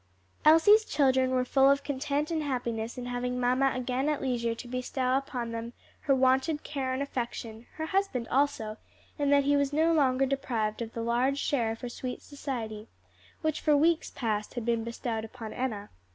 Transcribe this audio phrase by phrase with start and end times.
[0.45, 4.67] Elsie's children were full of content and happiness in having mamma again at leisure to
[4.67, 8.77] bestow upon them her wonted care and attention; her husband also,
[9.19, 12.87] in that he was no longer deprived of the large share of her sweet society,
[13.41, 15.91] which for weeks past had been bestowed upon Enna.